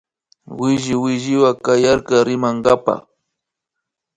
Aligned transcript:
Williwilliwan 0.59 1.55
kayarka 1.65 2.15
rimankapa 2.27 2.93